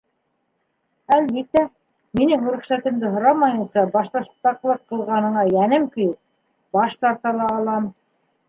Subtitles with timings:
[1.17, 1.61] Әлбиттә,
[2.21, 6.19] минең рөхсәтемде һорамайынса башбаштаҡлыҡ ҡылғаныңа йәнем көйөп,
[6.79, 7.91] баш тарта ла алам.